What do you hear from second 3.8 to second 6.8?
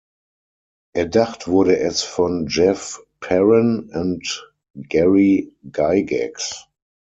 und Gary Gygax.